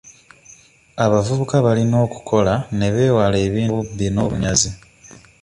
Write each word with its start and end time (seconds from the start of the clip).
Abavubuka 1.05 1.55
balina 1.65 1.95
okukola 2.05 2.53
ne 2.77 2.87
beewala 2.93 3.37
ebintu 3.47 3.71
by'obubbi 3.75 4.07
n'obunyazi. 4.11 4.69